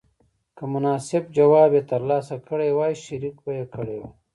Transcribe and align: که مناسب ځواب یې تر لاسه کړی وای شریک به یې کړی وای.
که 0.55 0.63
مناسب 0.73 1.23
ځواب 1.35 1.71
یې 1.77 1.81
تر 1.91 2.01
لاسه 2.09 2.35
کړی 2.47 2.69
وای 2.77 2.93
شریک 3.05 3.35
به 3.43 3.51
یې 3.57 3.65
کړی 3.73 3.95
وای. 4.01 4.11